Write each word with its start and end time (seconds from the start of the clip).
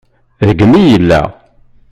Deg-m 0.47 0.73
i 0.79 0.83
yella. 0.89 1.21